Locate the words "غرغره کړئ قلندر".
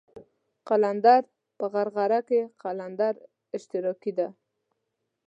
1.73-3.13